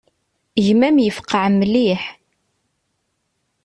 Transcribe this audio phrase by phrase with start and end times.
[0.65, 2.01] Gma-m yefqeε mliḥ.